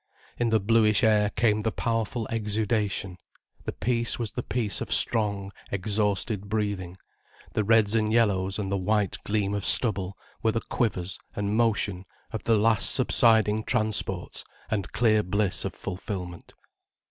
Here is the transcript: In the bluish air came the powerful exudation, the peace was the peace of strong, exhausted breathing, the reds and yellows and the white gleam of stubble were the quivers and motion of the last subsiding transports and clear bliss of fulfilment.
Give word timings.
In 0.39 0.49
the 0.49 0.59
bluish 0.59 1.03
air 1.03 1.29
came 1.29 1.61
the 1.61 1.71
powerful 1.71 2.25
exudation, 2.31 3.19
the 3.65 3.71
peace 3.71 4.17
was 4.17 4.31
the 4.31 4.41
peace 4.41 4.81
of 4.81 4.91
strong, 4.91 5.51
exhausted 5.71 6.49
breathing, 6.49 6.97
the 7.53 7.63
reds 7.63 7.93
and 7.93 8.11
yellows 8.11 8.57
and 8.57 8.71
the 8.71 8.79
white 8.79 9.17
gleam 9.23 9.53
of 9.53 9.63
stubble 9.63 10.17
were 10.41 10.53
the 10.53 10.59
quivers 10.61 11.19
and 11.35 11.55
motion 11.55 12.05
of 12.31 12.41
the 12.45 12.57
last 12.57 12.89
subsiding 12.95 13.63
transports 13.63 14.43
and 14.71 14.91
clear 14.91 15.21
bliss 15.21 15.65
of 15.65 15.75
fulfilment. 15.75 16.55